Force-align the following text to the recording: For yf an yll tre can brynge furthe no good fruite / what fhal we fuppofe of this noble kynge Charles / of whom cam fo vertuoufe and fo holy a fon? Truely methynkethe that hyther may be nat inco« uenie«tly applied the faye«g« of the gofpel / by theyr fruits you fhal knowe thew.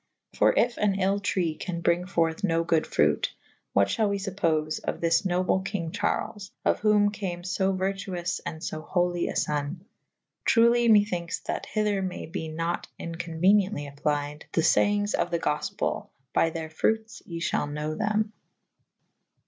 For 0.35 0.51
yf 0.55 0.77
an 0.77 0.95
yll 0.95 1.21
tre 1.21 1.53
can 1.53 1.83
brynge 1.83 2.09
furthe 2.09 2.43
no 2.43 2.63
good 2.63 2.85
fruite 2.85 3.27
/ 3.53 3.73
what 3.73 3.87
fhal 3.87 4.09
we 4.09 4.17
fuppofe 4.17 4.83
of 4.83 4.99
this 4.99 5.25
noble 5.25 5.61
kynge 5.61 5.93
Charles 5.93 6.49
/ 6.59 6.65
of 6.65 6.79
whom 6.79 7.11
cam 7.11 7.43
fo 7.43 7.71
vertuoufe 7.71 8.39
and 8.43 8.63
fo 8.63 8.81
holy 8.81 9.27
a 9.27 9.35
fon? 9.35 9.85
Truely 10.43 10.89
methynkethe 10.89 11.43
that 11.43 11.67
hyther 11.75 12.01
may 12.03 12.25
be 12.25 12.47
nat 12.47 12.87
inco« 12.99 13.39
uenie«tly 13.39 13.87
applied 13.87 14.45
the 14.53 14.61
faye«g« 14.63 15.13
of 15.15 15.29
the 15.29 15.37
gofpel 15.39 16.07
/ 16.19 16.33
by 16.33 16.49
theyr 16.49 16.71
fruits 16.71 17.21
you 17.27 17.39
fhal 17.39 17.71
knowe 17.71 17.95
thew. 17.95 18.31